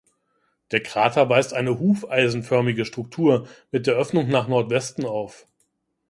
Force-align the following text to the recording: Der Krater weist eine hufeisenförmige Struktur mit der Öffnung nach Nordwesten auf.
Der 0.71 0.81
Krater 0.81 1.29
weist 1.29 1.53
eine 1.53 1.77
hufeisenförmige 1.77 2.85
Struktur 2.85 3.47
mit 3.69 3.85
der 3.85 3.93
Öffnung 3.93 4.29
nach 4.29 4.47
Nordwesten 4.47 5.05
auf. 5.05 5.45